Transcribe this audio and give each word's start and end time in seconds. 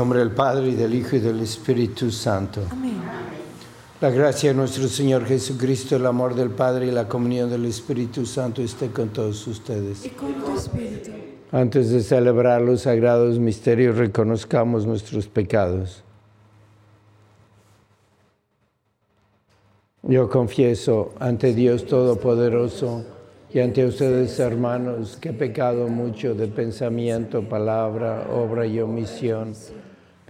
Nombre 0.00 0.20
del 0.20 0.30
Padre 0.30 0.70
y 0.70 0.74
del 0.76 0.94
Hijo 0.94 1.16
y 1.16 1.18
del 1.18 1.40
Espíritu 1.40 2.10
Santo. 2.10 2.62
Amén. 2.70 3.02
La 4.00 4.08
gracia 4.08 4.48
de 4.48 4.56
nuestro 4.56 4.88
Señor 4.88 5.26
Jesucristo, 5.26 5.94
el 5.94 6.06
amor 6.06 6.34
del 6.34 6.48
Padre 6.48 6.86
y 6.86 6.90
la 6.90 7.06
comunión 7.06 7.50
del 7.50 7.66
Espíritu 7.66 8.24
Santo 8.24 8.62
esté 8.62 8.88
con 8.88 9.10
todos 9.10 9.46
ustedes. 9.46 10.06
Y 10.06 10.08
con 10.08 10.32
tu 10.32 10.56
Espíritu. 10.56 11.10
Antes 11.52 11.90
de 11.90 12.00
celebrar 12.00 12.62
los 12.62 12.80
sagrados 12.80 13.38
misterios, 13.38 13.98
reconozcamos 13.98 14.86
nuestros 14.86 15.26
pecados. 15.26 16.02
Yo 20.02 20.30
confieso 20.30 21.12
ante 21.20 21.52
Dios 21.52 21.84
Todopoderoso 21.84 23.04
y 23.52 23.58
ante 23.60 23.84
ustedes, 23.84 24.38
hermanos, 24.38 25.18
que 25.20 25.28
he 25.28 25.34
pecado 25.34 25.88
mucho 25.88 26.34
de 26.34 26.46
pensamiento, 26.46 27.42
palabra, 27.42 28.28
obra 28.32 28.64
y 28.64 28.80
omisión 28.80 29.52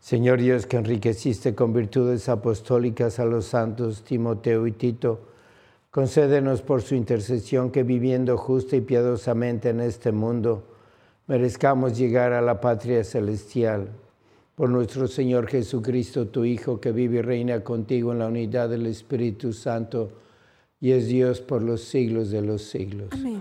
Señor 0.00 0.40
Dios, 0.40 0.66
que 0.66 0.78
enriqueciste 0.78 1.54
con 1.54 1.72
virtudes 1.72 2.28
apostólicas 2.28 3.18
a 3.18 3.24
los 3.24 3.44
santos 3.44 4.04
Timoteo 4.04 4.66
y 4.66 4.72
Tito, 4.72 5.20
concédenos 5.90 6.62
por 6.62 6.82
su 6.82 6.94
intercesión 6.94 7.70
que 7.70 7.82
viviendo 7.82 8.36
justa 8.38 8.76
y 8.76 8.80
piadosamente 8.80 9.68
en 9.68 9.80
este 9.80 10.12
mundo, 10.12 10.64
merezcamos 11.26 11.98
llegar 11.98 12.32
a 12.32 12.40
la 12.40 12.60
patria 12.60 13.04
celestial. 13.04 13.90
Por 14.54 14.70
nuestro 14.70 15.06
Señor 15.06 15.46
Jesucristo, 15.46 16.28
tu 16.28 16.44
Hijo, 16.44 16.80
que 16.80 16.90
vive 16.90 17.18
y 17.18 17.22
reina 17.22 17.62
contigo 17.62 18.12
en 18.12 18.18
la 18.20 18.28
unidad 18.28 18.70
del 18.70 18.86
Espíritu 18.86 19.52
Santo, 19.52 20.10
y 20.80 20.92
es 20.92 21.06
Dios 21.06 21.40
por 21.40 21.62
los 21.62 21.82
siglos 21.82 22.30
de 22.30 22.42
los 22.42 22.62
siglos. 22.62 23.08
Amén. 23.12 23.40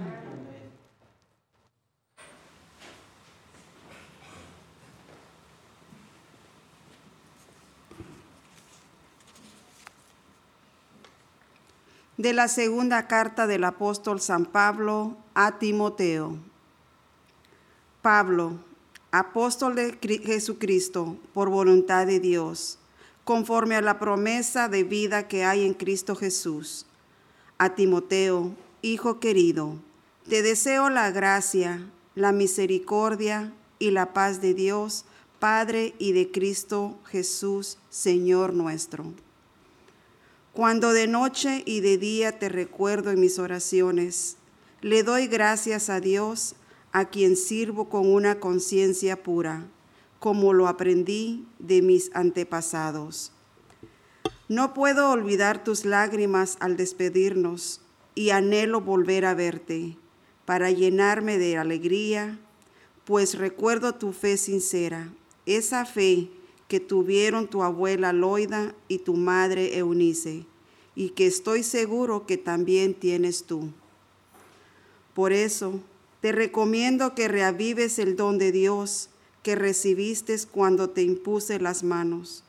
De 12.18 12.34
la 12.34 12.48
segunda 12.48 13.08
carta 13.08 13.46
del 13.46 13.64
apóstol 13.64 14.20
San 14.20 14.46
Pablo 14.46 15.16
a 15.36 15.60
Timoteo. 15.60 16.36
Pablo, 18.02 18.54
apóstol 19.12 19.76
de 19.76 19.98
Jesucristo, 20.02 21.16
por 21.34 21.50
voluntad 21.50 22.08
de 22.08 22.20
Dios, 22.20 22.80
conforme 23.24 23.76
a 23.76 23.82
la 23.82 24.00
promesa 24.00 24.68
de 24.68 24.84
vida 24.84 25.28
que 25.28 25.46
hay 25.46 25.64
en 25.64 25.76
Cristo 25.76 26.16
Jesús. 26.16 26.88
A 27.60 27.76
Timoteo, 27.76 28.52
hijo 28.82 29.20
querido, 29.20 29.76
te 30.28 30.42
deseo 30.42 30.90
la 30.90 31.12
gracia, 31.12 31.88
la 32.16 32.32
misericordia 32.32 33.54
y 33.78 33.92
la 33.92 34.14
paz 34.14 34.42
de 34.42 34.56
Dios, 34.56 35.06
Padre 35.38 35.94
y 36.00 36.14
de 36.14 36.32
Cristo 36.32 36.98
Jesús, 37.06 37.78
Señor 37.92 38.54
nuestro. 38.54 39.06
Cuando 40.58 40.92
de 40.92 41.06
noche 41.06 41.62
y 41.68 41.82
de 41.82 42.00
día 42.00 42.40
te 42.40 42.50
recuerdo 42.50 43.12
en 43.12 43.20
mis 43.20 43.38
oraciones, 43.38 44.38
le 44.82 45.04
doy 45.04 45.28
gracias 45.28 45.88
a 45.92 46.00
Dios, 46.00 46.56
a 46.92 47.10
quien 47.10 47.38
sirvo 47.38 47.90
con 47.90 48.12
una 48.12 48.40
conciencia 48.40 49.22
pura, 49.22 49.68
como 50.18 50.54
lo 50.54 50.68
aprendí 50.68 51.46
de 51.60 51.84
mis 51.84 52.10
antepasados. 52.16 53.32
No 54.48 54.74
puedo 54.74 55.12
olvidar 55.12 55.64
tus 55.64 55.86
lágrimas 55.86 56.58
al 56.60 56.76
despedirnos 56.76 57.82
y 58.16 58.32
anhelo 58.32 58.82
volver 58.82 59.26
a 59.26 59.36
verte 59.36 59.96
para 60.46 60.72
llenarme 60.72 61.38
de 61.38 61.60
alegría, 61.60 62.40
pues 63.06 63.38
recuerdo 63.38 63.94
tu 63.94 64.12
fe 64.12 64.38
sincera, 64.38 65.14
esa 65.46 65.86
fe 65.86 66.32
que 66.68 66.80
tuvieron 66.80 67.48
tu 67.48 67.64
abuela 67.64 68.14
Loida 68.14 68.76
y 68.88 69.00
tu 69.00 69.16
madre 69.16 69.78
Eunice, 69.78 70.46
y 70.98 71.10
que 71.10 71.28
estoy 71.28 71.62
seguro 71.62 72.26
que 72.26 72.38
también 72.38 72.96
tienes 72.96 73.44
tú. 73.44 73.70
Por 75.14 75.32
eso, 75.32 75.80
te 76.22 76.32
recomiendo 76.32 77.14
que 77.14 77.28
reavives 77.28 78.00
el 78.00 78.16
don 78.16 78.40
de 78.40 78.52
Dios 78.52 79.10
que 79.44 79.54
recibiste 79.54 80.36
cuando 80.52 80.90
te 80.90 81.04
impuse 81.04 81.60
las 81.60 81.84
manos, 81.84 82.44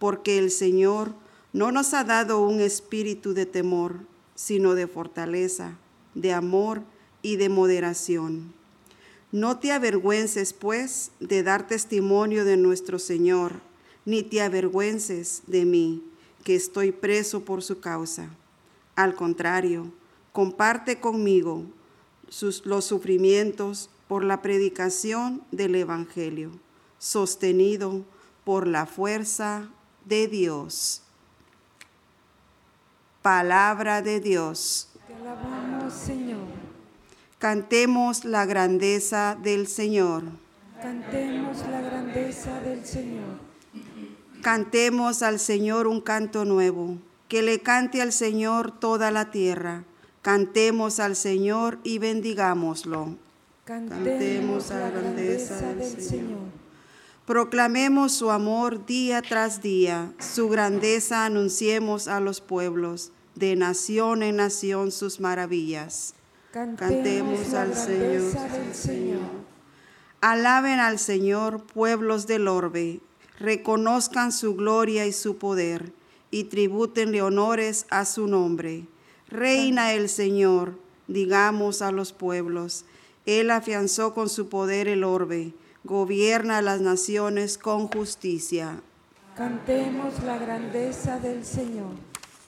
porque 0.00 0.40
el 0.40 0.50
Señor 0.50 1.14
no 1.52 1.70
nos 1.70 1.94
ha 1.94 2.02
dado 2.02 2.42
un 2.42 2.60
espíritu 2.60 3.34
de 3.34 3.46
temor, 3.46 4.00
sino 4.34 4.74
de 4.74 4.88
fortaleza, 4.88 5.78
de 6.16 6.32
amor 6.32 6.82
y 7.22 7.36
de 7.36 7.50
moderación. 7.50 8.52
No 9.30 9.60
te 9.60 9.70
avergüences, 9.70 10.52
pues, 10.52 11.12
de 11.20 11.44
dar 11.44 11.68
testimonio 11.68 12.44
de 12.44 12.56
nuestro 12.56 12.98
Señor, 12.98 13.60
ni 14.04 14.24
te 14.24 14.42
avergüences 14.42 15.42
de 15.46 15.64
mí, 15.64 16.02
que 16.44 16.54
estoy 16.54 16.92
preso 16.92 17.44
por 17.44 17.62
su 17.62 17.80
causa. 17.80 18.28
Al 18.96 19.14
contrario, 19.14 19.92
comparte 20.32 21.00
conmigo 21.00 21.64
los 22.64 22.84
sufrimientos 22.84 23.90
por 24.08 24.24
la 24.24 24.42
predicación 24.42 25.42
del 25.50 25.74
Evangelio, 25.74 26.50
sostenido 26.98 28.04
por 28.44 28.66
la 28.66 28.86
fuerza 28.86 29.68
de 30.04 30.28
Dios. 30.28 31.02
Palabra 33.22 34.02
de 34.02 34.20
Dios. 34.20 34.88
Te 35.06 35.14
alabamos, 35.14 35.92
Señor. 35.94 36.40
Cantemos 37.38 38.24
la 38.24 38.46
grandeza 38.46 39.36
del 39.40 39.66
Señor. 39.66 40.24
Cantemos 40.80 41.58
la 41.70 41.80
grandeza 41.80 42.60
del 42.60 42.84
Señor. 42.84 43.41
Cantemos 44.42 45.22
al 45.22 45.38
Señor 45.38 45.86
un 45.86 46.00
canto 46.00 46.44
nuevo. 46.44 46.98
Que 47.28 47.42
le 47.42 47.60
cante 47.60 48.02
al 48.02 48.12
Señor 48.12 48.78
toda 48.78 49.10
la 49.10 49.30
tierra. 49.30 49.84
Cantemos 50.20 51.00
al 51.00 51.16
Señor 51.16 51.78
y 51.84 51.98
bendigámoslo. 51.98 53.16
Cantemos 53.64 54.68
la 54.70 54.90
grandeza 54.90 55.72
del 55.74 56.02
Señor. 56.02 56.40
Proclamemos 57.24 58.12
su 58.12 58.32
amor 58.32 58.84
día 58.84 59.22
tras 59.22 59.62
día, 59.62 60.12
su 60.18 60.48
grandeza 60.48 61.24
anunciemos 61.24 62.08
a 62.08 62.18
los 62.18 62.40
pueblos, 62.40 63.12
de 63.36 63.54
nación 63.54 64.24
en 64.24 64.36
nación 64.36 64.90
sus 64.90 65.20
maravillas. 65.20 66.14
Cantemos, 66.50 67.54
al 67.54 67.76
Señor. 67.76 68.32
Señor. 68.74 69.20
Alaben 70.20 70.80
al 70.80 70.98
Señor, 70.98 71.62
pueblos 71.62 72.26
del 72.26 72.48
orbe, 72.48 73.00
reconozcan 73.42 74.32
su 74.32 74.56
gloria 74.56 75.06
y 75.06 75.12
su 75.12 75.36
poder, 75.36 75.92
y 76.30 76.44
tribútenle 76.44 77.20
honores 77.20 77.86
a 77.90 78.04
su 78.04 78.26
nombre. 78.26 78.86
Reina 79.28 79.92
el 79.92 80.08
Señor, 80.08 80.78
digamos 81.08 81.82
a 81.82 81.92
los 81.92 82.12
pueblos, 82.12 82.84
Él 83.26 83.50
afianzó 83.50 84.14
con 84.14 84.28
su 84.28 84.48
poder 84.48 84.88
el 84.88 85.04
orbe 85.04 85.52
gobierna 85.84 86.62
las 86.62 86.80
naciones 86.80 87.58
con 87.58 87.88
justicia. 87.88 88.80
Cantemos 89.36 90.22
la 90.24 90.38
grandeza 90.38 91.18
del 91.18 91.44
Señor. 91.44 91.90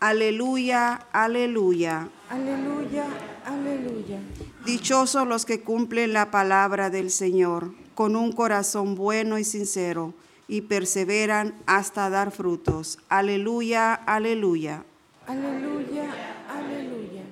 Aleluya, 0.01 1.07
aleluya. 1.13 2.09
Aleluya, 2.29 3.07
aleluya. 3.45 4.21
Dichosos 4.65 5.27
los 5.27 5.45
que 5.45 5.63
cumplen 5.63 6.13
la 6.13 6.31
palabra 6.31 6.91
del 6.91 7.11
Señor 7.11 7.73
con 7.95 8.17
un 8.17 8.33
corazón 8.33 8.95
bueno 8.95 9.39
y 9.39 9.45
sincero 9.45 10.15
y 10.49 10.63
perseveran 10.63 11.55
hasta 11.67 12.11
dar 12.11 12.31
frutos. 12.31 12.99
Aleluya, 13.09 13.95
aleluya. 13.95 14.85
Aleluya, 15.27 16.05
aleluya. 16.49 17.23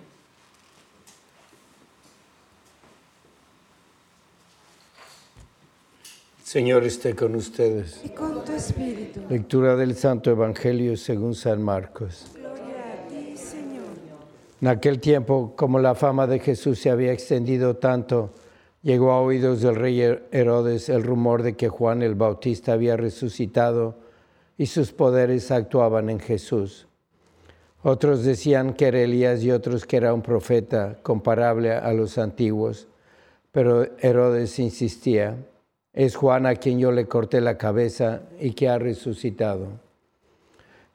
Señor 6.42 6.84
esté 6.84 7.14
con 7.14 7.34
ustedes. 7.34 8.00
Y 8.04 8.10
con 8.10 8.44
tu 8.44 8.52
espíritu. 8.52 9.22
Lectura 9.28 9.76
del 9.76 9.96
Santo 9.96 10.30
Evangelio 10.30 10.96
según 10.96 11.34
San 11.34 11.62
Marcos. 11.62 12.26
Gloria 12.34 12.54
a 12.54 13.08
ti, 13.08 13.36
Señor. 13.36 13.84
En 14.60 14.68
aquel 14.68 15.00
tiempo, 15.00 15.54
como 15.56 15.78
la 15.78 15.94
fama 15.94 16.26
de 16.26 16.40
Jesús 16.40 16.78
se 16.78 16.90
había 16.90 17.12
extendido 17.12 17.76
tanto, 17.76 18.34
llegó 18.82 19.12
a 19.12 19.20
oídos 19.20 19.60
del 19.62 19.76
rey 19.76 20.00
Herodes 20.30 20.88
el 20.88 21.02
rumor 21.02 21.42
de 21.42 21.54
que 21.54 21.68
Juan 21.68 22.02
el 22.02 22.14
Bautista 22.14 22.72
había 22.72 22.96
resucitado 22.96 23.96
y 24.58 24.66
sus 24.66 24.92
poderes 24.92 25.50
actuaban 25.50 26.10
en 26.10 26.20
Jesús. 26.20 26.86
Otros 27.82 28.24
decían 28.24 28.74
que 28.74 28.86
era 28.86 29.00
Elías 29.00 29.42
y 29.42 29.50
otros 29.50 29.86
que 29.86 29.96
era 29.96 30.14
un 30.14 30.22
profeta 30.22 30.98
comparable 31.02 31.72
a 31.72 31.92
los 31.92 32.18
antiguos, 32.18 32.86
pero 33.50 33.86
Herodes 33.98 34.58
insistía 34.58 35.36
es 35.92 36.16
Juan 36.16 36.46
a 36.46 36.54
quien 36.54 36.78
yo 36.78 36.92
le 36.92 37.06
corté 37.06 37.40
la 37.40 37.58
cabeza 37.58 38.22
y 38.40 38.52
que 38.52 38.68
ha 38.68 38.78
resucitado. 38.78 39.66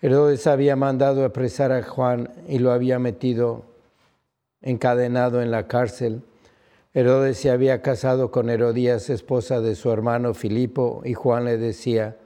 Herodes 0.01 0.47
había 0.47 0.75
mandado 0.75 1.25
apresar 1.25 1.71
a 1.71 1.83
Juan 1.83 2.29
y 2.47 2.59
lo 2.59 2.71
había 2.71 2.99
metido 2.99 3.63
encadenado 4.61 5.41
en 5.41 5.51
la 5.51 5.67
cárcel. 5.67 6.21
Herodes 6.97 7.37
se 7.37 7.51
había 7.51 7.83
casado 7.83 8.31
con 8.31 8.49
Herodías, 8.49 9.11
esposa 9.11 9.61
de 9.61 9.75
su 9.75 9.91
hermano 9.91 10.33
Filipo, 10.33 11.03
y 11.05 11.13
Juan 11.13 11.45
le 11.45 11.59
decía, 11.59 12.17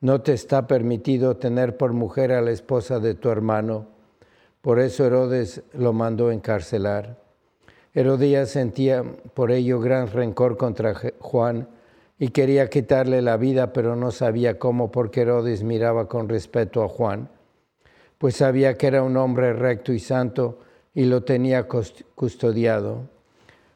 no 0.00 0.22
te 0.22 0.32
está 0.32 0.66
permitido 0.66 1.36
tener 1.36 1.76
por 1.76 1.92
mujer 1.92 2.32
a 2.32 2.40
la 2.40 2.50
esposa 2.50 3.00
de 3.00 3.14
tu 3.14 3.28
hermano. 3.28 3.84
Por 4.62 4.80
eso 4.80 5.04
Herodes 5.04 5.62
lo 5.74 5.92
mandó 5.92 6.30
encarcelar. 6.30 7.18
Herodías 7.92 8.48
sentía 8.48 9.04
por 9.34 9.50
ello 9.50 9.78
gran 9.78 10.06
rencor 10.06 10.56
contra 10.56 10.94
Juan 11.18 11.68
y 12.18 12.28
quería 12.28 12.70
quitarle 12.70 13.20
la 13.20 13.36
vida, 13.36 13.74
pero 13.74 13.94
no 13.94 14.10
sabía 14.10 14.58
cómo 14.58 14.90
porque 14.90 15.20
Herodes 15.20 15.62
miraba 15.62 16.08
con 16.08 16.30
respeto 16.30 16.82
a 16.82 16.88
Juan, 16.88 17.28
pues 18.16 18.36
sabía 18.36 18.78
que 18.78 18.86
era 18.86 19.02
un 19.02 19.18
hombre 19.18 19.52
recto 19.52 19.92
y 19.92 19.98
santo 19.98 20.60
y 20.94 21.04
lo 21.04 21.24
tenía 21.24 21.68
custodiado. 22.14 23.17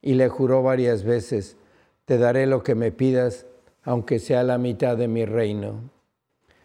Y 0.00 0.14
le 0.14 0.28
juró 0.28 0.62
varias 0.62 1.04
veces, 1.04 1.56
te 2.04 2.18
daré 2.18 2.46
lo 2.46 2.62
que 2.62 2.74
me 2.74 2.92
pidas, 2.92 3.46
aunque 3.82 4.18
sea 4.18 4.42
la 4.42 4.58
mitad 4.58 4.96
de 4.96 5.08
mi 5.08 5.24
reino. 5.24 5.90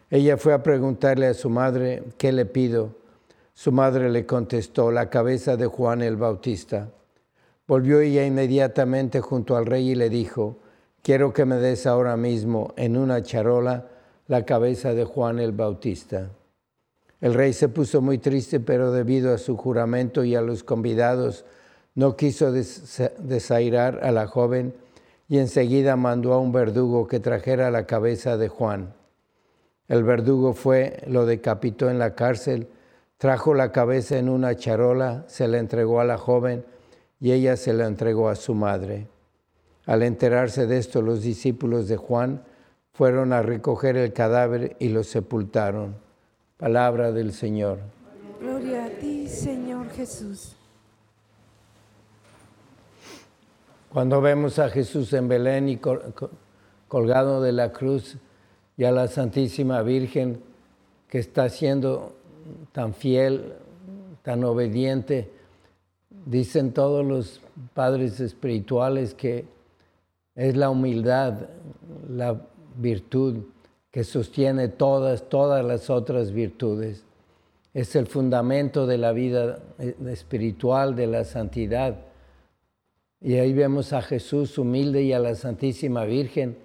Ella 0.10 0.38
fue 0.38 0.53
a 0.53 0.62
preguntarle 0.62 1.27
a 1.27 1.34
su 1.34 1.50
madre, 1.50 2.03
¿qué 2.17 2.31
le 2.31 2.46
pido? 2.46 2.96
Su 3.53 3.72
madre 3.72 4.10
le 4.10 4.25
contestó, 4.25 4.91
la 4.91 5.10
cabeza 5.10 5.58
de 5.58 5.65
Juan 5.65 6.01
el 6.01 6.17
Bautista. 6.17 6.89
Volvió 7.67 8.00
ella 8.00 8.25
inmediatamente 8.25 9.22
junto 9.22 9.55
al 9.55 9.65
rey 9.65 9.91
y 9.91 9.96
le 9.96 10.10
dijo, 10.10 10.58
quiero 11.01 11.34
que 11.34 11.46
me 11.46 11.55
des 11.55 11.88
ahora 11.88 12.17
mismo 12.17 12.74
en 12.77 12.98
una 12.98 13.24
charola 13.24 13.88
la 14.27 14.46
cabeza 14.46 14.93
de 14.93 15.03
Juan 15.03 15.39
el 15.39 15.51
Bautista. 15.51 16.29
El 17.22 17.34
rey 17.34 17.53
se 17.53 17.69
puso 17.69 18.01
muy 18.01 18.17
triste, 18.17 18.60
pero 18.60 18.91
debido 18.91 19.34
a 19.34 19.38
su 19.38 19.55
juramento 19.55 20.24
y 20.24 20.36
a 20.36 20.41
los 20.41 20.63
convidados, 20.63 21.46
no 21.95 22.15
quiso 22.15 22.51
desairar 22.51 24.00
a 24.03 24.12
la 24.12 24.27
joven 24.27 24.73
y 25.27 25.39
enseguida 25.39 25.95
mandó 25.95 26.33
a 26.33 26.39
un 26.39 26.51
verdugo 26.51 27.07
que 27.07 27.19
trajera 27.19 27.71
la 27.71 27.85
cabeza 27.85 28.38
de 28.38 28.50
Juan. 28.50 28.93
El 29.88 30.03
verdugo 30.03 30.53
fue, 30.53 31.03
lo 31.07 31.25
decapitó 31.25 31.89
en 31.89 32.00
la 32.00 32.15
cárcel, 32.15 32.67
trajo 33.17 33.53
la 33.53 33.71
cabeza 33.71 34.17
en 34.17 34.29
una 34.29 34.55
charola, 34.55 35.25
se 35.27 35.47
la 35.47 35.59
entregó 35.59 36.00
a 36.00 36.05
la 36.05 36.17
joven 36.17 36.65
y 37.19 37.31
ella 37.31 37.57
se 37.57 37.73
la 37.73 37.85
entregó 37.85 38.29
a 38.29 38.35
su 38.35 38.53
madre. 38.53 39.07
Al 39.85 40.03
enterarse 40.03 40.65
de 40.65 40.77
esto, 40.77 41.01
los 41.01 41.21
discípulos 41.21 41.88
de 41.88 41.97
Juan 41.97 42.43
fueron 42.93 43.33
a 43.33 43.41
recoger 43.41 43.97
el 43.97 44.13
cadáver 44.13 44.75
y 44.79 44.89
lo 44.89 45.03
sepultaron. 45.03 45.95
Palabra 46.57 47.12
del 47.12 47.33
Señor. 47.33 47.79
Gloria 48.39 48.85
a 48.85 48.89
ti, 48.89 49.27
Señor 49.27 49.89
Jesús. 49.89 50.55
Cuando 53.93 54.21
vemos 54.21 54.59
a 54.59 54.69
Jesús 54.69 55.13
en 55.13 55.27
Belén 55.27 55.69
y 55.69 55.79
colgado 56.88 57.41
de 57.41 57.51
la 57.51 57.71
cruz 57.71 58.17
y 58.75 58.83
a 58.83 58.91
la 58.91 59.07
Santísima 59.07 59.81
Virgen 59.83 60.41
que 61.07 61.19
está 61.19 61.47
siendo 61.47 62.15
tan 62.71 62.93
fiel, 62.93 63.53
tan 64.23 64.43
obediente, 64.43 65.29
Dicen 66.25 66.71
todos 66.71 67.05
los 67.05 67.41
padres 67.73 68.19
espirituales 68.21 69.13
que 69.13 69.45
es 70.35 70.55
la 70.55 70.69
humildad, 70.69 71.50
la 72.09 72.39
virtud 72.77 73.39
que 73.91 74.05
sostiene 74.05 74.69
todas, 74.69 75.27
todas 75.27 75.65
las 75.65 75.89
otras 75.89 76.31
virtudes. 76.31 77.03
Es 77.73 77.95
el 77.95 78.07
fundamento 78.07 78.88
de 78.88 78.97
la 78.97 79.12
vida 79.12 79.59
eh, 79.79 79.95
espiritual, 80.07 80.95
de 80.95 81.07
la 81.07 81.25
santidad. 81.25 81.97
Y 83.24 83.36
ahí 83.36 83.53
vemos 83.53 83.94
a 83.94 84.01
Jesús 84.01 84.58
humilde 84.58 85.01
y 85.01 85.13
a 85.13 85.20
la 85.20 85.34
Santísima 85.36 86.03
Virgen. 86.03 86.58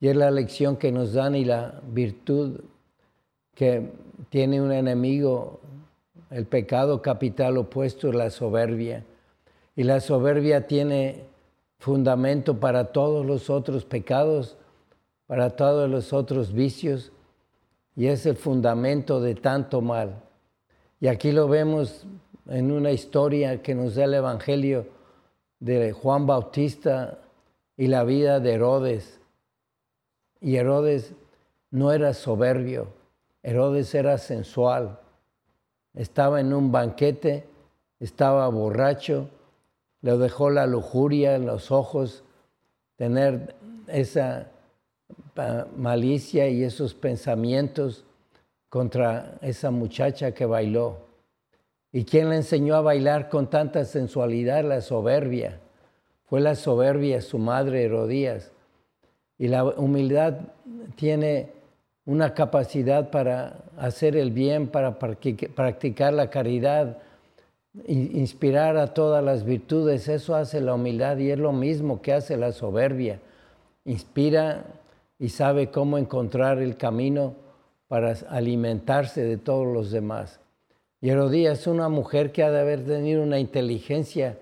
Y 0.00 0.08
es 0.08 0.16
la 0.16 0.32
lección 0.32 0.76
que 0.76 0.90
nos 0.90 1.12
dan 1.12 1.36
y 1.36 1.44
la 1.44 1.80
virtud 1.86 2.60
que 3.54 3.92
tiene 4.28 4.60
un 4.60 4.72
enemigo, 4.72 5.60
el 6.30 6.46
pecado 6.46 7.00
capital 7.02 7.56
opuesto 7.56 8.08
es 8.08 8.16
la 8.16 8.30
soberbia. 8.30 9.04
Y 9.76 9.84
la 9.84 10.00
soberbia 10.00 10.66
tiene 10.66 11.24
fundamento 11.78 12.58
para 12.58 12.86
todos 12.86 13.24
los 13.24 13.48
otros 13.48 13.84
pecados, 13.84 14.56
para 15.28 15.50
todos 15.50 15.88
los 15.88 16.12
otros 16.12 16.52
vicios, 16.52 17.12
y 17.94 18.06
es 18.06 18.26
el 18.26 18.34
fundamento 18.34 19.20
de 19.20 19.36
tanto 19.36 19.80
mal. 19.80 20.20
Y 21.00 21.06
aquí 21.06 21.30
lo 21.30 21.46
vemos 21.46 22.06
en 22.48 22.72
una 22.72 22.90
historia 22.90 23.62
que 23.62 23.76
nos 23.76 23.94
da 23.94 24.04
el 24.04 24.14
Evangelio 24.14 24.86
de 25.62 25.92
Juan 25.92 26.26
Bautista 26.26 27.18
y 27.76 27.86
la 27.86 28.02
vida 28.02 28.40
de 28.40 28.54
Herodes. 28.54 29.20
Y 30.40 30.56
Herodes 30.56 31.14
no 31.70 31.92
era 31.92 32.14
soberbio, 32.14 32.88
Herodes 33.44 33.94
era 33.94 34.18
sensual. 34.18 34.98
Estaba 35.94 36.40
en 36.40 36.52
un 36.52 36.72
banquete, 36.72 37.46
estaba 38.00 38.48
borracho, 38.48 39.28
le 40.00 40.18
dejó 40.18 40.50
la 40.50 40.66
lujuria 40.66 41.36
en 41.36 41.46
los 41.46 41.70
ojos, 41.70 42.24
tener 42.96 43.54
esa 43.86 44.48
malicia 45.76 46.48
y 46.48 46.64
esos 46.64 46.92
pensamientos 46.92 48.04
contra 48.68 49.38
esa 49.42 49.70
muchacha 49.70 50.32
que 50.32 50.44
bailó. 50.44 51.01
¿Y 51.92 52.04
quién 52.04 52.30
le 52.30 52.36
enseñó 52.36 52.74
a 52.74 52.80
bailar 52.80 53.28
con 53.28 53.50
tanta 53.50 53.84
sensualidad? 53.84 54.64
La 54.64 54.80
soberbia. 54.80 55.60
Fue 56.24 56.40
la 56.40 56.54
soberbia 56.54 57.20
su 57.20 57.38
madre 57.38 57.84
Herodías. 57.84 58.50
Y 59.36 59.48
la 59.48 59.64
humildad 59.64 60.38
tiene 60.96 61.50
una 62.06 62.32
capacidad 62.32 63.10
para 63.10 63.58
hacer 63.76 64.16
el 64.16 64.30
bien, 64.30 64.68
para 64.68 64.98
practicar 64.98 66.14
la 66.14 66.30
caridad, 66.30 66.98
inspirar 67.86 68.78
a 68.78 68.94
todas 68.94 69.22
las 69.22 69.44
virtudes. 69.44 70.08
Eso 70.08 70.34
hace 70.34 70.62
la 70.62 70.74
humildad 70.74 71.18
y 71.18 71.30
es 71.30 71.38
lo 71.38 71.52
mismo 71.52 72.00
que 72.00 72.14
hace 72.14 72.38
la 72.38 72.52
soberbia. 72.52 73.20
Inspira 73.84 74.64
y 75.18 75.28
sabe 75.28 75.70
cómo 75.70 75.98
encontrar 75.98 76.58
el 76.58 76.78
camino 76.78 77.34
para 77.88 78.16
alimentarse 78.30 79.22
de 79.22 79.36
todos 79.36 79.66
los 79.66 79.90
demás. 79.90 80.41
Y 81.02 81.10
Herodías 81.10 81.66
una 81.66 81.88
mujer 81.88 82.30
que 82.30 82.44
ha 82.44 82.50
de 82.52 82.60
haber 82.60 82.84
tenido 82.84 83.24
una 83.24 83.40
inteligencia 83.40 84.38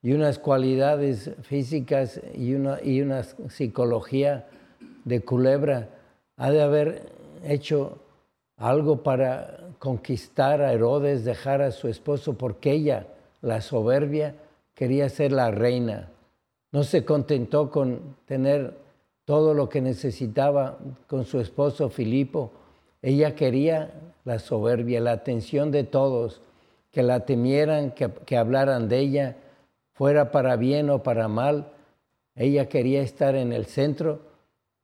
y 0.00 0.12
unas 0.12 0.38
cualidades 0.38 1.32
físicas 1.42 2.20
y 2.34 2.54
una, 2.54 2.78
y 2.82 3.02
una 3.02 3.24
psicología 3.24 4.46
de 5.04 5.20
culebra. 5.22 5.88
Ha 6.36 6.52
de 6.52 6.62
haber 6.62 7.12
hecho 7.42 7.98
algo 8.56 9.02
para 9.02 9.58
conquistar 9.80 10.62
a 10.62 10.72
Herodes, 10.72 11.24
dejar 11.24 11.62
a 11.62 11.72
su 11.72 11.88
esposo, 11.88 12.34
porque 12.34 12.70
ella, 12.70 13.08
la 13.40 13.60
soberbia, 13.60 14.36
quería 14.74 15.08
ser 15.08 15.32
la 15.32 15.50
reina. 15.50 16.10
No 16.70 16.84
se 16.84 17.04
contentó 17.04 17.72
con 17.72 18.16
tener 18.24 18.76
todo 19.24 19.52
lo 19.52 19.68
que 19.68 19.80
necesitaba 19.80 20.78
con 21.08 21.24
su 21.24 21.40
esposo 21.40 21.88
Filipo. 21.88 22.52
Ella 23.02 23.34
quería 23.34 23.92
la 24.24 24.38
soberbia, 24.38 25.00
la 25.00 25.12
atención 25.12 25.70
de 25.70 25.84
todos, 25.84 26.40
que 26.90 27.02
la 27.02 27.20
temieran, 27.20 27.92
que, 27.92 28.36
hablaran 28.36 28.88
de 28.88 28.98
ella, 28.98 29.36
fuera 29.92 30.30
para 30.30 30.56
bien 30.56 30.90
o 30.90 31.02
para 31.02 31.28
mal. 31.28 31.68
Ella 32.34 32.68
quería 32.68 33.02
estar 33.02 33.34
en 33.34 33.52
el 33.52 33.66
centro 33.66 34.20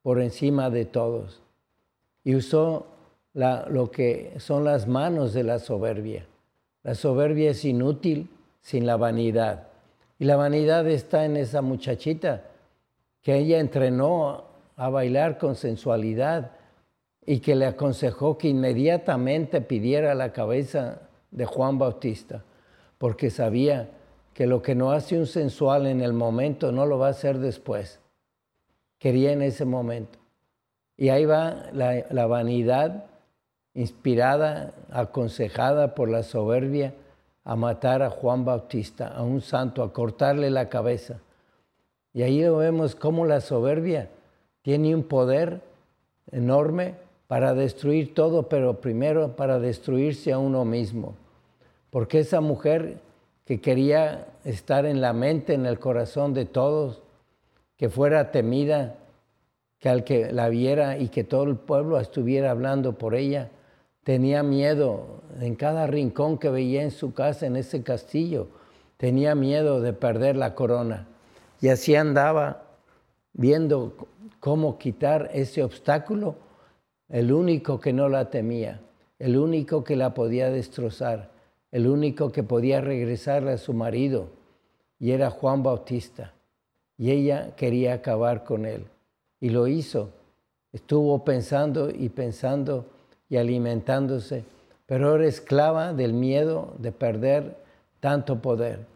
por 0.02 0.20
encima 0.20 0.70
de 0.70 0.84
todos. 0.84 1.40
Y 2.22 2.36
usó 2.36 2.86
lo 3.32 3.90
que 3.90 4.34
son 4.38 4.64
las 4.64 4.86
manos 4.86 5.32
de 5.32 5.44
la 5.44 5.58
soberbia. 5.58 6.26
La 6.82 6.94
soberbia 6.94 7.50
es 7.50 7.64
inútil 7.64 8.28
sin 8.60 8.86
la 8.86 8.96
vanidad. 8.96 9.68
Y 10.18 10.24
la 10.24 10.36
vanidad 10.36 10.86
está 10.88 11.24
en 11.24 11.36
esa 11.36 11.62
muchachita 11.62 12.44
que 13.22 13.36
ella 13.36 13.58
entrenó 13.58 14.44
a 14.76 14.88
bailar 14.88 15.38
con 15.38 15.56
sensualidad 15.56 16.52
y 17.26 17.40
que 17.40 17.54
le 17.54 17.66
aconsejó 17.66 18.36
que 18.36 18.48
inmediatamente 18.48 19.60
pidiera 19.60 20.14
la 20.14 20.32
cabeza 20.32 21.02
de 21.30 21.46
Juan 21.46 21.78
Bautista, 21.78 22.44
porque 22.98 23.30
sabía 23.30 23.90
que 24.34 24.46
lo 24.46 24.62
que 24.62 24.74
no 24.74 24.92
hace 24.92 25.18
un 25.18 25.26
sensual 25.26 25.86
en 25.86 26.00
el 26.00 26.12
momento 26.12 26.72
no 26.72 26.86
lo 26.86 26.98
va 26.98 27.08
a 27.08 27.10
hacer 27.10 27.38
después. 27.38 28.00
Quería 28.98 29.32
en 29.32 29.42
ese 29.42 29.64
momento. 29.64 30.18
Y 30.96 31.08
ahí 31.08 31.24
va 31.24 31.66
la, 31.72 32.04
la 32.10 32.26
vanidad 32.26 33.06
inspirada, 33.74 34.72
aconsejada 34.90 35.94
por 35.94 36.08
la 36.08 36.22
soberbia, 36.22 36.94
a 37.44 37.56
matar 37.56 38.02
a 38.02 38.10
Juan 38.10 38.44
Bautista, 38.44 39.08
a 39.08 39.22
un 39.22 39.40
santo, 39.40 39.82
a 39.82 39.92
cortarle 39.92 40.50
la 40.50 40.68
cabeza. 40.68 41.20
Y 42.12 42.22
ahí 42.22 42.42
vemos 42.48 42.94
cómo 42.94 43.26
la 43.26 43.40
soberbia 43.40 44.08
tiene 44.62 44.94
un 44.94 45.02
poder 45.02 45.60
enorme 46.30 46.94
para 47.26 47.54
destruir 47.54 48.14
todo, 48.14 48.48
pero 48.48 48.80
primero 48.80 49.36
para 49.36 49.58
destruirse 49.58 50.32
a 50.32 50.38
uno 50.38 50.64
mismo. 50.64 51.14
Porque 51.90 52.18
esa 52.20 52.40
mujer 52.40 53.00
que 53.44 53.60
quería 53.60 54.28
estar 54.44 54.86
en 54.86 55.00
la 55.00 55.12
mente, 55.12 55.54
en 55.54 55.66
el 55.66 55.78
corazón 55.78 56.34
de 56.34 56.44
todos, 56.44 57.02
que 57.76 57.88
fuera 57.88 58.30
temida, 58.30 58.96
que 59.78 59.88
al 59.88 60.04
que 60.04 60.32
la 60.32 60.48
viera 60.48 60.98
y 60.98 61.08
que 61.08 61.24
todo 61.24 61.44
el 61.44 61.56
pueblo 61.56 61.98
estuviera 62.00 62.50
hablando 62.50 62.98
por 62.98 63.14
ella, 63.14 63.50
tenía 64.02 64.42
miedo 64.42 65.22
en 65.40 65.56
cada 65.56 65.86
rincón 65.86 66.38
que 66.38 66.50
veía 66.50 66.82
en 66.82 66.90
su 66.90 67.14
casa, 67.14 67.46
en 67.46 67.56
ese 67.56 67.82
castillo, 67.82 68.48
tenía 68.96 69.34
miedo 69.34 69.80
de 69.80 69.92
perder 69.92 70.36
la 70.36 70.54
corona. 70.54 71.06
Y 71.60 71.68
así 71.68 71.94
andaba 71.96 72.62
viendo 73.32 73.94
cómo 74.40 74.78
quitar 74.78 75.30
ese 75.32 75.62
obstáculo 75.62 76.36
el 77.08 77.32
único 77.32 77.80
que 77.80 77.92
no 77.92 78.08
la 78.08 78.30
temía, 78.30 78.80
el 79.18 79.36
único 79.36 79.84
que 79.84 79.96
la 79.96 80.14
podía 80.14 80.50
destrozar, 80.50 81.30
el 81.70 81.86
único 81.86 82.32
que 82.32 82.42
podía 82.42 82.80
regresarle 82.80 83.52
a 83.52 83.58
su 83.58 83.72
marido, 83.72 84.28
y 84.98 85.10
era 85.10 85.30
Juan 85.30 85.62
Bautista. 85.62 86.32
Y 86.96 87.10
ella 87.10 87.54
quería 87.56 87.94
acabar 87.94 88.44
con 88.44 88.64
él. 88.64 88.86
Y 89.40 89.50
lo 89.50 89.66
hizo. 89.66 90.10
Estuvo 90.72 91.24
pensando 91.24 91.90
y 91.90 92.08
pensando 92.08 92.86
y 93.28 93.36
alimentándose, 93.36 94.44
pero 94.86 95.14
era 95.14 95.26
esclava 95.26 95.92
del 95.92 96.12
miedo 96.12 96.74
de 96.78 96.92
perder 96.92 97.56
tanto 98.00 98.40
poder. 98.40 98.86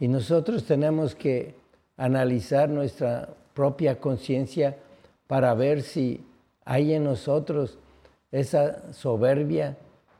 Y 0.00 0.08
nosotros 0.08 0.64
tenemos 0.64 1.14
que 1.14 1.54
analizar 1.96 2.68
nuestra 2.68 3.28
propia 3.54 3.98
conciencia 3.98 4.76
para 5.26 5.54
ver 5.54 5.82
si 5.82 6.25
hay 6.66 6.92
en 6.94 7.04
nosotros 7.04 7.78
esa 8.32 8.92
soberbia 8.92 9.78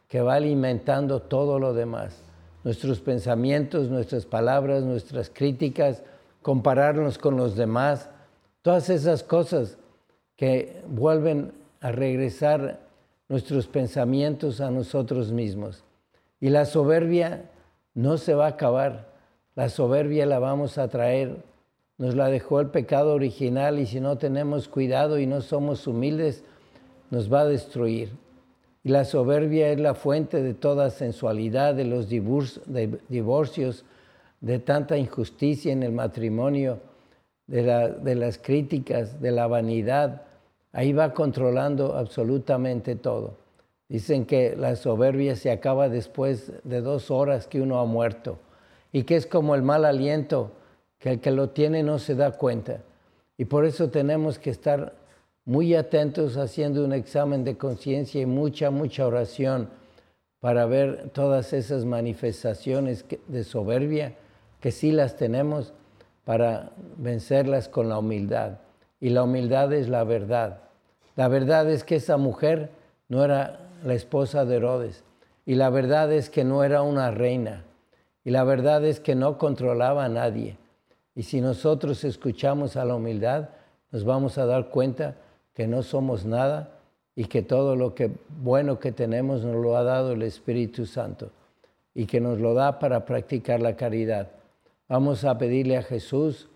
que 0.09 0.23
va 0.23 0.35
alimentando 0.35 1.21
todo 1.21 1.59
lo 1.59 1.75
demás. 1.75 2.23
Nuestros 2.65 3.01
pensamientos, 3.01 3.91
nuestras 3.91 4.25
palabras, 4.25 4.85
nuestras 4.85 5.29
críticas, 5.29 6.03
compararnos 6.43 7.19
con 7.19 7.37
los 7.37 7.57
demás, 7.57 8.09
todas 8.63 8.89
esas 8.89 9.25
cosas 9.25 9.77
que 10.37 10.83
vuelven 10.87 11.53
a 11.81 11.91
regresar 11.91 12.81
nuestros 13.29 13.67
pensamientos 13.67 14.61
a 14.61 14.71
nosotros 14.71 15.33
mismos. 15.33 15.83
Y 16.41 16.51
la 16.51 16.65
soberbia 16.65 17.51
no 17.95 18.19
se 18.19 18.35
va 18.35 18.47
a 18.47 18.51
acabar, 18.51 19.09
la 19.57 19.69
soberbia 19.69 20.27
la 20.27 20.39
vamos 20.39 20.79
a 20.79 20.87
traer 20.89 21.43
nos 21.99 22.15
la 22.15 22.29
dejó 22.29 22.61
el 22.61 22.69
pecado 22.69 23.15
original 23.15 23.79
y 23.79 23.87
si 23.87 24.01
no 24.01 24.19
tenemos 24.19 24.69
cuidado 24.69 25.19
y 25.19 25.27
no 25.27 25.41
somos 25.41 25.87
humildes, 25.87 26.45
nos 27.11 27.33
va 27.33 27.41
a 27.41 27.47
destruir. 27.47 28.11
Y 28.85 28.91
la 28.91 29.05
soberbia 29.05 29.71
es 29.71 29.81
la 29.81 29.95
fuente 29.95 30.43
de 30.43 30.55
toda 30.55 30.91
sensualidad, 30.91 31.75
de 31.75 31.85
los 31.85 32.09
divorcios, 32.09 33.85
de 34.41 34.59
tanta 34.59 34.97
injusticia 34.97 35.73
en 35.73 35.83
el 35.83 35.93
matrimonio, 35.93 36.79
de, 37.47 37.63
de 38.03 38.15
las 38.15 38.39
críticas, 38.39 39.21
de 39.21 39.33
la 39.33 39.47
vanidad. 39.47 40.23
Ahí 40.73 40.93
va 40.93 41.15
controlando 41.15 41.97
absolutamente 41.97 42.95
todo. 42.95 43.35
Dicen 43.89 44.27
que 44.27 44.55
la 44.57 44.77
soberbia 44.77 45.37
se 45.37 45.51
acaba 45.51 45.89
después 45.89 46.53
de 46.65 46.81
dos 46.81 47.11
horas 47.11 47.47
que 47.47 47.61
uno 47.61 47.79
ha 47.79 47.87
muerto 47.87 48.39
y 48.93 49.05
que 49.05 49.17
es 49.17 49.27
como 49.27 49.55
el 49.55 49.63
mal 49.63 49.85
aliento 49.85 50.53
que 50.99 51.11
el 51.11 51.21
que 51.21 51.31
lo 51.31 51.51
tiene 51.51 51.83
no 51.83 51.99
se 51.99 52.15
da 52.15 52.33
cuenta. 52.33 52.81
Y 53.39 53.45
por 53.45 53.65
eso 53.65 53.91
tenemos 53.91 54.39
que 54.39 54.51
estar 54.51 54.95
muy 55.45 55.75
atentos 55.75 56.37
haciendo 56.37 56.85
un 56.85 56.93
examen 56.93 57.45
de 57.45 57.57
conciencia 57.57 58.21
y 58.21 58.27
mucha, 58.27 58.71
mucha 58.71 59.07
oración 59.07 59.69
para 60.41 60.67
ver 60.67 61.11
todas 61.11 61.53
esas 61.53 61.85
manifestaciones 61.85 63.05
de 63.29 63.45
soberbia, 63.45 64.15
que 64.61 64.71
sí 64.71 64.93
las 64.93 65.17
tenemos, 65.17 65.73
para 66.25 66.73
vencerlas 66.97 67.69
con 67.69 67.89
la 67.89 67.99
humildad. 67.99 68.59
Y 69.01 69.11
la 69.11 69.23
humildad 69.23 69.73
es 69.73 69.89
la 69.89 70.03
verdad. 70.05 70.61
La 71.15 71.29
verdad 71.29 71.71
es 71.71 71.85
que 71.85 71.97
esa 71.97 72.17
mujer 72.17 72.71
no 73.09 73.25
era 73.25 73.61
la 73.85 73.95
esposa 73.95 74.45
de 74.45 74.57
Herodes. 74.57 75.05
Y 75.45 75.55
la 75.55 75.71
verdad 75.71 76.13
es 76.13 76.29
que 76.29 76.43
no 76.45 76.65
era 76.65 76.83
una 76.83 77.11
reina. 77.13 77.65
Y 78.25 78.31
la 78.31 78.43
verdad 78.43 78.85
es 78.85 78.99
que 78.99 79.15
no 79.15 79.39
controlaba 79.39 80.05
a 80.05 80.09
nadie. 80.09 80.59
Y 81.17 81.23
si 81.23 81.41
nosotros 81.41 82.05
escuchamos 82.05 82.77
a 82.77 82.85
la 82.85 82.95
humildad, 82.95 83.49
nos 83.91 84.05
vamos 84.05 84.37
a 84.37 84.45
dar 84.45 84.69
cuenta 84.69 85.17
que 85.55 85.67
no 85.67 85.83
somos 85.83 86.27
nada 86.27 86.79
y 87.17 87.25
que 87.25 87.41
todo 87.41 87.75
lo 87.75 87.95
que 87.95 88.11
bueno 88.43 88.79
que 88.79 88.93
tenemos 88.93 89.43
nos 89.43 89.57
lo 89.57 89.79
ha 89.79 89.83
dado 89.83 90.13
el 90.13 90.23
Espíritu 90.23 90.85
Santo 90.85 91.31
y 91.95 92.05
que 92.05 92.21
nos 92.21 92.39
lo 92.39 92.53
da 92.53 92.79
para 92.79 93.07
practicar 93.07 93.63
la 93.63 93.75
caridad. 93.75 94.31
Vamos 94.87 95.25
a 95.25 95.39
pedirle 95.39 95.79
a 95.79 95.83
Jesús, 95.83 96.51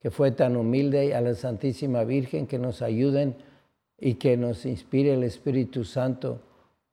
que 0.00 0.10
fue 0.10 0.30
tan 0.30 0.56
humilde, 0.56 1.06
y 1.06 1.12
a 1.12 1.20
la 1.20 1.34
Santísima 1.34 2.04
Virgen, 2.04 2.46
que 2.46 2.58
nos 2.58 2.80
ayuden 2.80 3.36
y 3.98 4.14
que 4.14 4.38
nos 4.38 4.64
inspire 4.64 5.12
el 5.12 5.24
Espíritu 5.24 5.84
Santo 5.84 6.40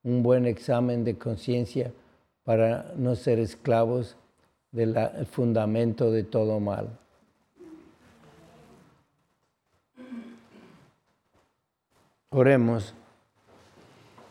un 0.02 0.22
buen 0.22 0.44
examen 0.44 1.02
de 1.04 1.16
conciencia 1.16 1.92
para 2.44 2.92
no 2.96 3.14
ser 3.14 3.38
esclavos 3.38 4.16
del 4.70 4.94
fundamento 5.30 6.10
de 6.10 6.22
todo 6.22 6.60
mal. 6.60 6.98
Oremos. 12.30 12.92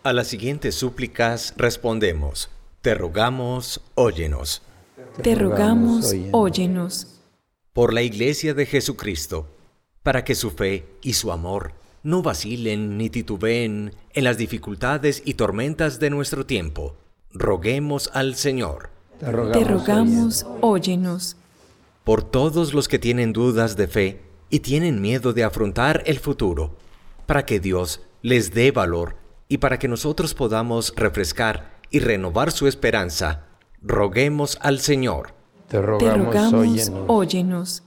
A 0.04 0.12
las 0.12 0.28
siguientes 0.28 0.76
súplicas 0.76 1.54
respondemos, 1.56 2.50
te 2.82 2.94
rogamos, 2.94 3.82
óyenos. 3.96 4.62
Te 5.22 5.34
rogamos, 5.34 6.14
óyenos. 6.32 7.22
Por 7.72 7.94
la 7.94 8.02
Iglesia 8.02 8.54
de 8.54 8.66
Jesucristo, 8.66 9.48
para 10.04 10.26
que 10.26 10.36
su 10.36 10.52
fe 10.52 10.86
y 11.02 11.14
su 11.14 11.32
amor 11.32 11.72
no 12.04 12.22
vacilen 12.22 12.98
ni 12.98 13.10
titubeen 13.10 13.96
en 14.14 14.24
las 14.26 14.38
dificultades 14.38 15.24
y 15.24 15.36
tormentas 15.36 15.98
de 15.98 16.10
nuestro 16.10 16.46
tiempo. 16.46 16.98
Roguemos 17.32 18.12
al 18.14 18.36
Señor. 18.36 18.90
Te 19.20 19.32
rogamos, 19.32 20.46
óyenos. 20.60 21.38
Por 22.04 22.24
todos 22.24 22.74
los 22.74 22.90
que 22.90 23.00
tienen 23.00 23.32
dudas 23.32 23.78
de 23.78 23.88
fe 23.88 24.22
y 24.50 24.60
tienen 24.60 25.02
miedo 25.02 25.32
de 25.32 25.46
afrontar 25.46 26.04
el 26.06 26.20
futuro, 26.20 26.76
para 27.26 27.46
que 27.46 27.60
Dios 27.60 28.02
les 28.22 28.54
dé 28.54 28.72
valor 28.72 29.18
y 29.48 29.60
para 29.60 29.80
que 29.80 29.88
nosotros 29.88 30.34
podamos 30.34 30.94
refrescar 30.96 31.80
y 31.90 32.00
renovar 32.00 32.52
su 32.52 32.68
esperanza, 32.68 33.46
roguemos 33.82 34.58
al 34.62 34.80
Señor. 34.80 35.34
Te 35.68 35.82
rogamos, 35.82 36.92
óyenos 37.08 37.84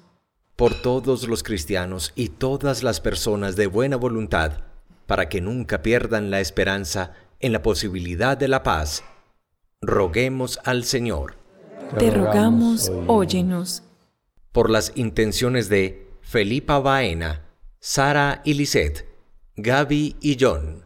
por 0.59 0.75
todos 0.75 1.29
los 1.29 1.45
cristianos 1.45 2.13
y 2.17 2.31
todas 2.31 2.83
las 2.83 3.01
personas 3.01 3.55
de 3.55 3.69
buena 3.69 3.97
voluntad, 3.97 4.65
para 5.07 5.29
que 5.29 5.41
nunca 5.41 5.83
pierdan 5.83 6.33
la 6.33 6.41
esperanza 6.41 7.13
en 7.39 7.53
la 7.53 7.63
posibilidad 7.63 8.37
de 8.37 8.49
la 8.49 8.65
paz. 8.65 9.05
Roguemos 9.81 10.59
al 10.65 10.83
Señor. 10.83 11.37
Te 11.97 12.11
rogamos, 12.11 12.91
óyenos. 13.07 13.85
Por 14.51 14.69
las 14.69 14.91
intenciones 14.97 15.69
de 15.69 16.11
Felipa 16.23 16.81
Baena, 16.81 17.45
Sara 17.79 18.43
y 18.45 18.55
Lisette, 18.55 19.08
Gaby 19.61 20.15
y 20.21 20.37
John, 20.39 20.85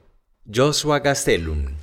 Joshua 0.51 1.01
Gastelum, 1.01 1.75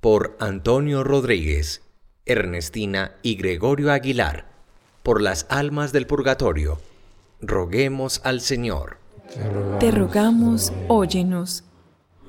por 0.00 0.36
Antonio 0.38 1.02
Rodríguez, 1.02 1.82
Ernestina 2.24 3.16
y 3.20 3.34
Gregorio 3.34 3.90
Aguilar, 3.90 4.46
por 5.02 5.20
las 5.20 5.46
almas 5.48 5.90
del 5.90 6.06
purgatorio, 6.06 6.78
roguemos 7.40 8.20
al 8.22 8.40
Señor. 8.40 8.98
Te 9.80 9.90
rogamos, 9.90 10.72
óyenos. 10.86 11.64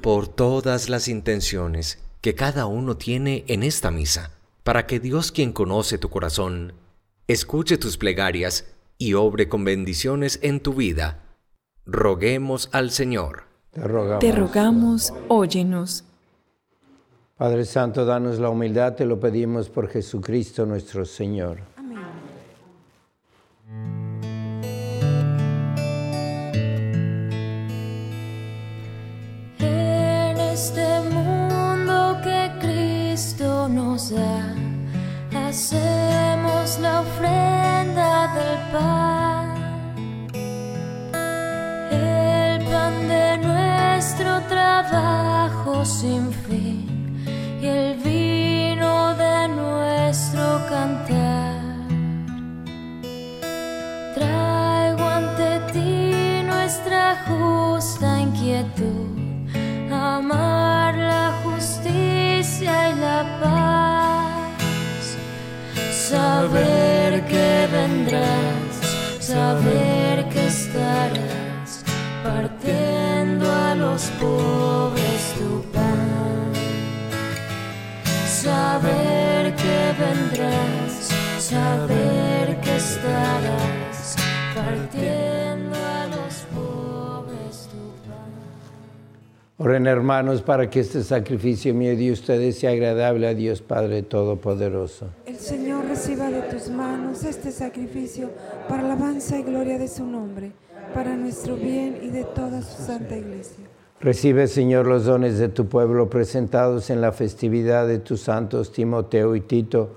Por 0.01 0.27
todas 0.27 0.89
las 0.89 1.07
intenciones 1.07 1.99
que 2.19 2.33
cada 2.33 2.65
uno 2.65 2.97
tiene 2.97 3.45
en 3.47 3.61
esta 3.61 3.91
misa, 3.91 4.31
para 4.63 4.87
que 4.87 4.99
Dios 4.99 5.31
quien 5.31 5.53
conoce 5.53 5.99
tu 5.99 6.09
corazón, 6.09 6.73
escuche 7.27 7.77
tus 7.77 7.97
plegarias 7.97 8.65
y 8.97 9.13
obre 9.13 9.47
con 9.47 9.63
bendiciones 9.63 10.39
en 10.41 10.59
tu 10.59 10.73
vida. 10.73 11.23
Roguemos 11.85 12.69
al 12.71 12.89
Señor. 12.89 13.46
Te 13.77 13.87
rogamos, 13.87 14.19
Te 14.19 14.31
rogamos 14.31 15.13
óyenos. 15.27 16.03
Padre 17.37 17.65
Santo, 17.65 18.05
danos 18.05 18.39
la 18.39 18.49
humildad, 18.49 18.95
te 18.95 19.05
lo 19.05 19.19
pedimos 19.19 19.69
por 19.69 19.87
Jesucristo 19.87 20.65
nuestro 20.65 21.05
Señor. 21.05 21.59
hacemos 35.47 36.79
la 36.79 37.01
ofrenda 37.01 38.33
del 38.35 38.57
pan, 38.71 39.47
el 41.91 42.63
pan 42.65 43.07
de 43.07 43.37
nuestro 43.37 43.56
trabajo 44.23 45.85
sin 45.85 46.31
fin 46.31 47.25
y 47.61 47.65
el 47.65 47.95
vino 47.97 49.15
de 49.15 49.47
nuestro 49.47 50.61
cantar. 50.69 51.55
Traigo 54.15 55.03
ante 55.03 55.59
ti 55.71 56.43
nuestra 56.45 57.17
justa 57.27 58.19
inquietud, 58.19 59.07
amar 59.91 60.95
la 60.95 61.33
justicia 61.43 62.89
y 62.89 62.95
la 62.99 63.23
paz 63.41 63.87
saber 66.09 67.25
que 67.25 67.67
vendrás, 67.71 68.73
saber 69.19 69.86
tu 74.19 75.63
pan. 75.71 76.51
Saber 78.25 79.55
que 79.55 79.79
vendrás, 79.99 81.09
saber 81.39 82.59
que 82.61 82.75
estarás 82.75 84.15
partiendo 84.55 85.75
a 85.75 86.07
los 86.07 86.35
pobres 86.53 87.67
tu 87.71 88.09
pan. 88.09 88.31
Oren 89.57 89.87
hermanos 89.87 90.41
para 90.41 90.69
que 90.69 90.79
este 90.79 91.03
sacrificio 91.03 91.73
mío 91.73 91.95
de 91.95 92.11
ustedes 92.11 92.59
sea 92.59 92.71
agradable 92.71 93.27
a 93.27 93.33
Dios 93.33 93.61
Padre 93.61 94.03
Todopoderoso. 94.03 95.09
El 95.25 95.37
Señor 95.37 95.85
reciba 95.85 96.29
de 96.29 96.41
tus 96.43 96.69
manos 96.69 97.23
este 97.23 97.51
sacrificio 97.51 98.31
para 98.67 98.83
alabanza 98.83 99.37
y 99.37 99.43
gloria 99.43 99.77
de 99.77 99.87
su 99.87 100.05
nombre, 100.05 100.51
para 100.93 101.15
nuestro 101.15 101.55
bien 101.55 101.99
y 102.01 102.09
de 102.09 102.23
toda 102.23 102.61
su 102.61 102.83
santa 102.83 103.15
iglesia. 103.17 103.66
Recibe, 103.99 104.47
Señor, 104.47 104.85
los 104.85 105.05
dones 105.05 105.39
de 105.39 105.49
tu 105.49 105.65
pueblo 105.65 106.07
presentados 106.07 106.91
en 106.91 107.01
la 107.01 107.11
festividad 107.11 107.87
de 107.87 107.97
tus 107.97 108.21
santos 108.21 108.71
Timoteo 108.71 109.35
y 109.35 109.41
Tito, 109.41 109.95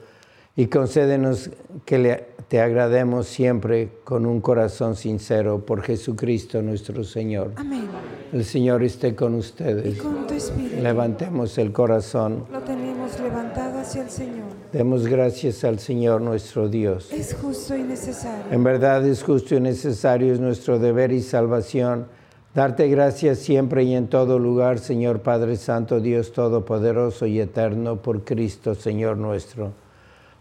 y 0.56 0.68
concédenos 0.68 1.50
que 1.84 2.26
te 2.48 2.60
agrademos 2.60 3.26
siempre 3.26 3.90
con 4.04 4.24
un 4.24 4.40
corazón 4.40 4.96
sincero 4.96 5.64
por 5.66 5.82
Jesucristo 5.82 6.62
nuestro 6.62 7.04
Señor. 7.04 7.52
Amén. 7.56 7.88
El 8.32 8.44
Señor 8.44 8.82
esté 8.82 9.14
con 9.14 9.34
ustedes. 9.34 9.96
Y 9.96 9.98
con 9.98 10.26
tu 10.26 10.34
espíritu. 10.34 10.82
Levantemos 10.82 11.58
el 11.58 11.70
corazón. 11.72 12.46
Lo 12.50 12.60
tenemos 12.60 13.20
levantado 13.20 13.80
hacia 13.80 14.02
el 14.02 14.10
Señor. 14.10 14.46
Demos 14.72 15.06
gracias 15.06 15.62
al 15.64 15.78
Señor 15.78 16.22
nuestro 16.22 16.68
Dios. 16.68 17.12
Es 17.12 17.34
justo 17.34 17.76
y 17.76 17.82
necesario. 17.82 18.44
En 18.50 18.64
verdad 18.64 19.06
es 19.06 19.22
justo 19.22 19.56
y 19.56 19.60
necesario, 19.60 20.32
es 20.32 20.40
nuestro 20.40 20.78
deber 20.78 21.12
y 21.12 21.20
salvación. 21.22 22.06
Darte 22.54 22.88
gracias 22.88 23.38
siempre 23.38 23.84
y 23.84 23.94
en 23.94 24.08
todo 24.08 24.38
lugar, 24.38 24.78
Señor 24.78 25.20
Padre 25.20 25.56
Santo, 25.56 26.00
Dios 26.00 26.32
Todopoderoso 26.32 27.26
y 27.26 27.40
Eterno, 27.40 27.96
por 27.96 28.24
Cristo, 28.24 28.74
Señor 28.74 29.16
nuestro. 29.16 29.72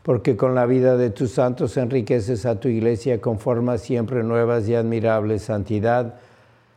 Porque 0.01 0.35
con 0.35 0.55
la 0.55 0.65
vida 0.65 0.97
de 0.97 1.11
tus 1.11 1.31
santos 1.31 1.77
enriqueces 1.77 2.45
a 2.45 2.59
tu 2.59 2.67
iglesia, 2.67 3.21
conforma 3.21 3.77
siempre 3.77 4.23
nuevas 4.23 4.67
y 4.67 4.75
admirables 4.75 5.43
santidad 5.43 6.15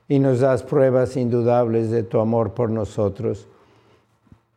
y 0.09 0.19
nos 0.19 0.41
das 0.41 0.63
pruebas 0.63 1.17
indudables 1.17 1.91
de 1.91 2.03
tu 2.03 2.21
amor 2.21 2.53
por 2.53 2.69
nosotros 2.69 3.49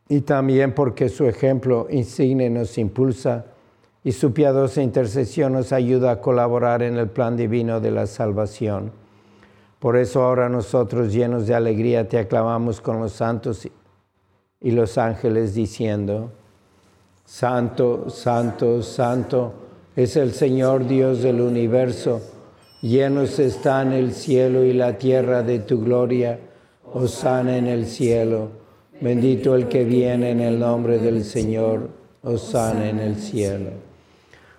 y 0.08 0.20
también 0.20 0.72
porque 0.72 1.08
su 1.08 1.26
ejemplo 1.26 1.88
insigne 1.90 2.48
nos 2.50 2.78
impulsa 2.78 3.46
y 4.04 4.12
su 4.12 4.32
piadosa 4.32 4.82
intercesión 4.82 5.52
nos 5.52 5.72
ayuda 5.72 6.12
a 6.12 6.20
colaborar 6.20 6.82
en 6.82 6.96
el 6.96 7.08
plan 7.08 7.36
divino 7.36 7.80
de 7.80 7.90
la 7.90 8.06
salvación. 8.06 8.92
Por 9.78 9.96
eso 9.96 10.22
ahora 10.22 10.48
nosotros 10.48 11.12
llenos 11.12 11.46
de 11.46 11.54
alegría 11.54 12.08
te 12.08 12.18
aclamamos 12.18 12.80
con 12.80 13.00
los 13.00 13.12
santos 13.12 13.68
y 14.60 14.70
los 14.70 14.98
ángeles 14.98 15.54
diciendo, 15.54 16.32
Santo, 17.24 18.08
Santo, 18.08 18.82
Santo 18.82 19.52
es 19.94 20.16
el 20.16 20.32
Señor 20.32 20.86
Dios 20.86 21.22
del 21.22 21.40
universo 21.40 22.20
Llenos 22.82 23.38
están 23.38 23.92
el 23.92 24.12
cielo 24.12 24.62
y 24.62 24.72
la 24.72 24.98
tierra 24.98 25.42
de 25.42 25.60
tu 25.60 25.82
gloria. 25.82 26.38
Osana 26.92 27.56
en 27.56 27.66
el 27.66 27.86
cielo. 27.86 28.48
Bendito 29.00 29.56
el 29.56 29.66
que 29.66 29.84
viene 29.84 30.30
en 30.30 30.40
el 30.40 30.58
nombre 30.58 30.98
del 30.98 31.24
Señor. 31.24 31.88
Osana 32.22 32.88
en 32.88 33.00
el 33.00 33.16
cielo. 33.16 33.70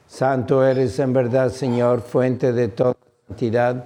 Santo 0.07 0.65
eres 0.65 0.99
en 0.99 1.13
verdad, 1.13 1.51
Señor, 1.51 2.01
fuente 2.01 2.51
de 2.53 2.67
toda 2.69 2.95
santidad. 3.27 3.85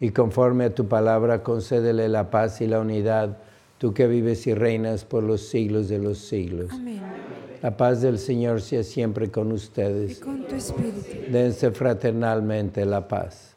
y 0.00 0.10
conforme 0.10 0.64
a 0.66 0.74
tu 0.74 0.86
palabra 0.88 1.42
concédele 1.42 2.08
la 2.08 2.30
paz 2.30 2.60
y 2.60 2.66
la 2.66 2.80
unidad, 2.80 3.38
tú 3.78 3.94
que 3.94 4.06
vives 4.06 4.46
y 4.46 4.54
reinas 4.54 5.04
por 5.04 5.22
los 5.22 5.48
siglos 5.48 5.88
de 5.88 5.98
los 5.98 6.18
siglos. 6.18 6.70
Amén. 6.72 7.00
La 7.62 7.76
paz 7.76 8.02
del 8.02 8.18
Señor 8.18 8.60
sea 8.60 8.82
siempre 8.82 9.30
con 9.30 9.50
Y 9.50 9.54
ustedes. 9.54 10.20
con 10.20 10.46
tu 10.46 10.54
espíritu. 10.54 11.30
Dense 11.32 11.70
fraternalmente 11.70 12.84
la 12.84 13.08
paz. 13.08 13.56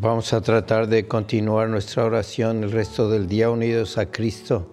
Vamos 0.00 0.32
a 0.32 0.40
tratar 0.40 0.86
de 0.86 1.08
continuar 1.08 1.68
nuestra 1.68 2.04
oración 2.04 2.62
el 2.62 2.70
resto 2.70 3.10
del 3.10 3.26
día 3.26 3.50
unidos 3.50 3.98
a 3.98 4.06
Cristo, 4.06 4.64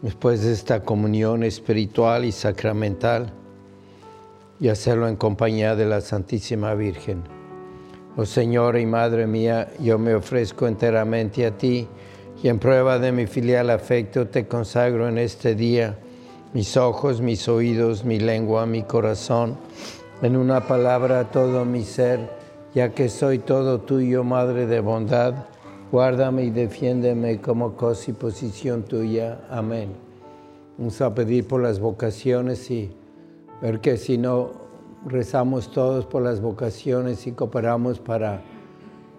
después 0.00 0.44
de 0.44 0.52
esta 0.52 0.84
comunión 0.84 1.42
espiritual 1.42 2.24
y 2.24 2.30
sacramental, 2.30 3.32
y 4.60 4.68
hacerlo 4.68 5.08
en 5.08 5.16
compañía 5.16 5.74
de 5.74 5.86
la 5.86 6.00
Santísima 6.00 6.74
Virgen. 6.74 7.24
Oh 8.16 8.24
Señor 8.24 8.78
y 8.78 8.86
Madre 8.86 9.26
mía, 9.26 9.72
yo 9.80 9.98
me 9.98 10.14
ofrezco 10.14 10.68
enteramente 10.68 11.44
a 11.44 11.58
ti 11.58 11.88
y 12.40 12.46
en 12.46 12.60
prueba 12.60 13.00
de 13.00 13.10
mi 13.10 13.26
filial 13.26 13.70
afecto 13.70 14.28
te 14.28 14.46
consagro 14.46 15.08
en 15.08 15.18
este 15.18 15.56
día 15.56 15.98
mis 16.54 16.76
ojos, 16.76 17.20
mis 17.20 17.48
oídos, 17.48 18.04
mi 18.04 18.20
lengua, 18.20 18.66
mi 18.66 18.84
corazón, 18.84 19.56
en 20.22 20.36
una 20.36 20.68
palabra 20.68 21.32
todo 21.32 21.64
mi 21.64 21.82
ser, 21.82 22.37
ya 22.78 22.94
que 22.94 23.08
soy 23.08 23.40
todo 23.40 23.80
tuyo, 23.80 24.22
Madre 24.22 24.64
de 24.68 24.78
bondad, 24.78 25.34
guárdame 25.90 26.44
y 26.44 26.50
defiéndeme 26.50 27.40
como 27.40 27.74
cosa 27.74 28.12
y 28.12 28.14
posición 28.14 28.84
tuya. 28.84 29.40
Amén. 29.50 29.88
Vamos 30.76 31.00
a 31.00 31.12
pedir 31.12 31.48
por 31.48 31.60
las 31.60 31.80
vocaciones 31.80 32.70
y 32.70 32.92
ver 33.60 33.80
que 33.80 33.96
si 33.96 34.16
no 34.16 34.52
rezamos 35.04 35.72
todos 35.72 36.06
por 36.06 36.22
las 36.22 36.40
vocaciones 36.40 37.26
y 37.26 37.32
cooperamos 37.32 37.98
para 37.98 38.42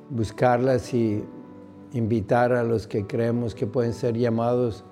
buscarlas 0.09 0.93
y 0.93 1.21
invitar 1.91 2.53
a 2.53 2.63
los 2.63 2.87
que 2.87 3.05
creemos 3.05 3.55
que 3.55 3.67
pueden 3.67 3.91
ser 3.91 4.15
llamados, 4.15 4.85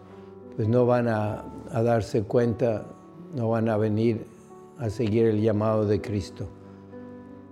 pues 0.58 0.68
no 0.68 0.86
van 0.86 1.08
a, 1.08 1.46
a 1.72 1.84
darse 1.84 2.24
cuenta, 2.24 2.86
no 3.34 3.48
van 3.48 3.70
a 3.70 3.78
venir 3.78 4.26
a 4.78 4.90
seguir 4.90 5.26
el 5.26 5.42
llamado 5.42 5.86
de 5.86 6.02
Cristo. 6.02 6.50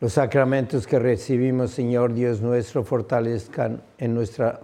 Los 0.00 0.12
sacramentos 0.12 0.86
que 0.86 1.00
recibimos, 1.00 1.72
Señor 1.72 2.14
Dios 2.14 2.40
nuestro, 2.40 2.84
fortalezcan 2.84 3.82
en, 3.98 4.14
nuestra, 4.14 4.60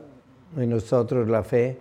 en 0.56 0.70
nosotros 0.70 1.28
la 1.28 1.42
fe, 1.42 1.76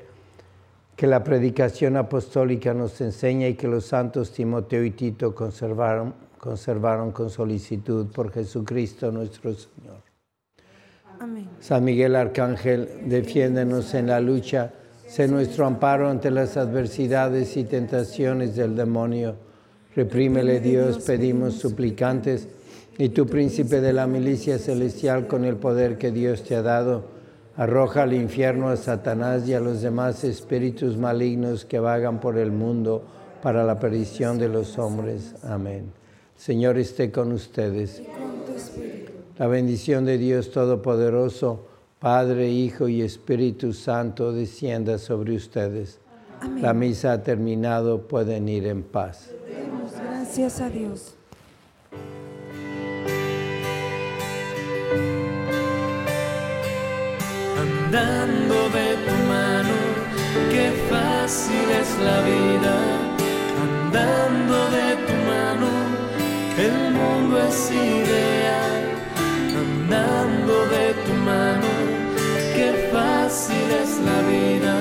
que 0.95 1.05
la 1.05 1.23
predicación 1.23 1.95
apostólica 1.95 2.73
nos 2.73 2.99
enseña 3.01 3.47
y 3.47 3.53
que 3.53 3.67
los 3.67 3.85
santos 3.85 4.31
Timoteo 4.31 4.83
y 4.83 4.91
Tito 4.91 5.35
conservaron, 5.35 6.15
conservaron 6.39 7.11
con 7.11 7.29
solicitud 7.29 8.07
por 8.07 8.31
Jesucristo 8.31 9.11
nuestro 9.11 9.53
Señor. 9.53 10.01
Amén. 11.19 11.47
San 11.59 11.83
Miguel 11.83 12.15
Arcángel, 12.15 13.03
defiéndenos 13.05 13.93
en 13.93 14.07
la 14.07 14.19
lucha, 14.19 14.73
sé 15.07 15.27
nuestro 15.27 15.67
amparo 15.67 16.09
ante 16.09 16.31
las 16.31 16.57
adversidades 16.57 17.55
y 17.55 17.65
tentaciones 17.65 18.55
del 18.55 18.75
demonio. 18.75 19.35
Reprímele 19.95 20.59
Dios, 20.59 21.03
pedimos 21.05 21.59
suplicantes, 21.59 22.47
y 22.97 23.09
tu 23.09 23.25
príncipe 23.25 23.81
de 23.81 23.93
la 23.93 24.07
milicia 24.07 24.59
celestial 24.59 25.27
con 25.27 25.45
el 25.45 25.55
poder 25.55 25.97
que 25.97 26.11
Dios 26.11 26.43
te 26.43 26.55
ha 26.55 26.61
dado, 26.61 27.05
arroja 27.55 28.03
al 28.03 28.13
infierno 28.13 28.69
a 28.69 28.77
Satanás 28.77 29.47
y 29.47 29.53
a 29.53 29.59
los 29.59 29.81
demás 29.81 30.23
espíritus 30.23 30.97
malignos 30.97 31.65
que 31.65 31.79
vagan 31.79 32.19
por 32.19 32.37
el 32.37 32.51
mundo 32.51 33.03
para 33.41 33.63
la 33.63 33.79
perdición 33.79 34.37
de 34.37 34.49
los 34.49 34.77
hombres. 34.77 35.35
Amén. 35.43 35.91
Señor 36.35 36.77
esté 36.77 37.11
con 37.11 37.31
ustedes. 37.31 38.01
La 39.37 39.47
bendición 39.47 40.05
de 40.05 40.17
Dios 40.17 40.51
Todopoderoso, 40.51 41.65
Padre, 41.99 42.49
Hijo 42.49 42.87
y 42.87 43.01
Espíritu 43.01 43.73
Santo, 43.73 44.31
descienda 44.31 44.97
sobre 44.97 45.35
ustedes. 45.35 45.99
Amén. 46.41 46.61
La 46.61 46.73
misa 46.73 47.13
ha 47.13 47.23
terminado, 47.23 48.07
pueden 48.07 48.47
ir 48.49 48.67
en 48.67 48.83
paz. 48.83 49.31
Demos 49.47 49.93
gracias 49.93 50.61
a 50.61 50.69
Dios. 50.69 51.15
Andando 57.95 58.69
de 58.69 58.95
tu 59.05 59.15
mano. 59.27 59.75
Qué 60.49 60.71
fácil 60.89 61.65
es 61.81 61.89
la 61.99 62.21
vida, 62.21 62.75
andando 63.61 64.57
de 64.77 64.89
tu 65.05 65.13
mano, 65.31 65.69
el 66.57 66.93
mundo 66.93 67.39
es 67.47 67.71
ideal, 67.71 68.81
andando 69.63 70.65
de 70.75 70.93
tu 71.05 71.13
mano, 71.13 71.69
qué 72.55 72.89
fácil 72.91 73.67
es 73.83 73.99
la 74.09 74.19
vida, 74.33 74.75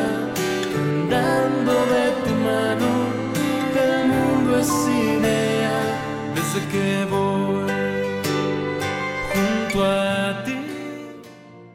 andando 0.75 1.73
de 1.95 2.05
tu 2.25 2.35
mano, 2.51 2.91
el 3.85 4.09
mundo 4.09 4.59
es 4.59 4.73
ideal, 4.89 5.89
desde 6.35 6.61
que 6.73 7.05
voy 7.11 7.62